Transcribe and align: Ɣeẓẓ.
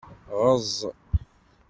Ɣeẓẓ. 0.41 0.79